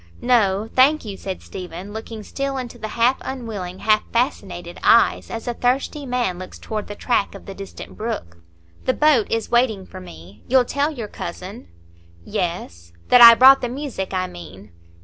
"No, 0.23 0.67
thank 0.75 1.05
you," 1.05 1.15
said 1.15 1.43
Stephen, 1.43 1.93
looking 1.93 2.23
still 2.23 2.57
into 2.57 2.79
the 2.79 2.87
half 2.87 3.17
unwilling, 3.21 3.77
half 3.77 4.01
fascinated 4.11 4.79
eyes, 4.83 5.29
as 5.29 5.47
a 5.47 5.53
thirsty 5.53 6.07
man 6.07 6.39
looks 6.39 6.57
toward 6.57 6.87
the 6.87 6.95
track 6.95 7.35
of 7.35 7.45
the 7.45 7.53
distant 7.53 7.95
brook. 7.95 8.37
"The 8.85 8.95
boat 8.95 9.29
is 9.31 9.51
waiting 9.51 9.85
for 9.85 9.99
me. 10.01 10.41
You'll 10.47 10.65
tell 10.65 10.89
your 10.89 11.07
cousin?" 11.07 11.67
"Yes." 12.25 12.93
"That 13.09 13.21
I 13.21 13.35
brought 13.35 13.61
the 13.61 13.69
music, 13.69 14.11
I 14.11 14.25
mean?" 14.25 14.71